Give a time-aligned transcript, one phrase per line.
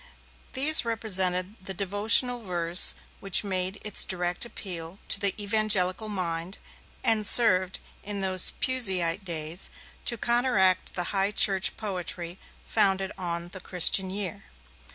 [0.53, 6.57] These represented the devotional verse which made its direct appeal to the evangelical mind,
[7.03, 9.69] and served in those 'Puseyite' days
[10.05, 14.43] to counteract the High Church poetry founded on 'The Christian Year'.